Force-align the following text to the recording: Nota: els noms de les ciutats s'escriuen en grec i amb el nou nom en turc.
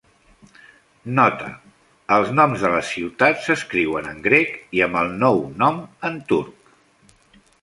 Nota: 1.19 1.49
els 2.15 2.31
noms 2.39 2.63
de 2.65 2.71
les 2.77 2.87
ciutats 2.95 3.45
s'escriuen 3.51 4.09
en 4.15 4.25
grec 4.29 4.57
i 4.79 4.83
amb 4.87 5.01
el 5.03 5.13
nou 5.27 5.45
nom 5.63 5.79
en 6.11 6.19
turc. 6.35 6.75